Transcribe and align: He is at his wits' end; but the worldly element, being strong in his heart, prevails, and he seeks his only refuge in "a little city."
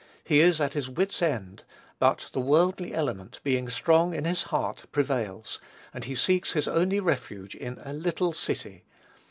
He 0.23 0.39
is 0.39 0.59
at 0.59 0.73
his 0.73 0.89
wits' 0.89 1.21
end; 1.21 1.63
but 1.99 2.31
the 2.33 2.39
worldly 2.39 2.91
element, 2.91 3.39
being 3.43 3.69
strong 3.69 4.15
in 4.15 4.25
his 4.25 4.41
heart, 4.41 4.85
prevails, 4.91 5.59
and 5.93 6.05
he 6.05 6.15
seeks 6.15 6.53
his 6.53 6.67
only 6.67 6.99
refuge 6.99 7.53
in 7.53 7.77
"a 7.85 7.93
little 7.93 8.33
city." 8.33 8.83